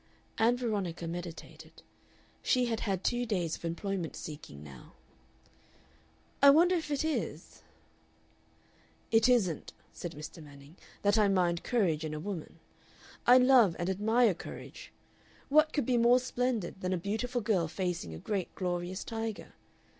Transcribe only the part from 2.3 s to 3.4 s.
She had had two